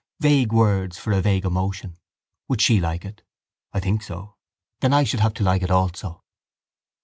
[0.19, 1.99] Vague words for a vague emotion.
[2.47, 3.21] Would she like it?
[3.71, 4.33] I think so.
[4.79, 6.23] Then I should have to like it also.